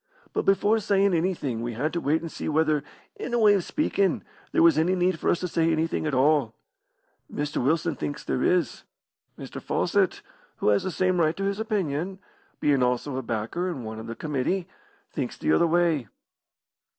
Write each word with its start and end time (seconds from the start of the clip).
"But 0.33 0.45
before 0.45 0.79
sayin' 0.79 1.13
anything 1.13 1.61
we 1.61 1.73
had 1.73 1.93
to 1.93 2.01
wait 2.01 2.21
and 2.21 2.31
see 2.31 2.49
whether, 2.49 2.83
in 3.17 3.35
a 3.35 3.39
way 3.39 3.53
of 3.53 3.63
speakin', 3.63 4.23
there 4.51 4.63
was 4.63 4.75
any 4.75 4.95
need 4.95 5.19
for 5.19 5.29
us 5.29 5.39
to 5.41 5.47
say 5.47 5.71
anything 5.71 6.07
at 6.07 6.13
all. 6.15 6.55
Mr. 7.31 7.63
Wilson 7.63 7.93
thinks 7.93 8.23
there 8.23 8.41
is. 8.41 8.81
Mr. 9.37 9.61
Fawcett, 9.61 10.23
who 10.57 10.69
has 10.69 10.81
the 10.81 10.89
same 10.89 11.19
right 11.19 11.37
to 11.37 11.43
his 11.43 11.59
opinion, 11.59 12.17
bein' 12.59 12.81
also 12.81 13.15
a 13.15 13.21
backer 13.21 13.69
and 13.69 13.85
one 13.85 13.99
o' 13.99 14.03
the 14.03 14.15
committee, 14.15 14.67
thinks 15.11 15.37
the 15.37 15.51
other 15.53 15.67
way." 15.67 16.07